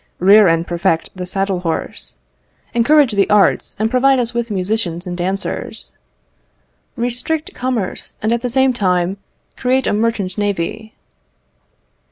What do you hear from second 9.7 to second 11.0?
a merchant navy."